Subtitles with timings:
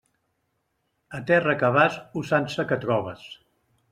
[1.17, 3.29] A terra que vas, usança que trobes.